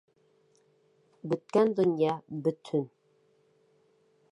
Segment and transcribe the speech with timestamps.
[1.33, 2.17] Бөткән донъя,
[2.49, 2.91] бөтһөн!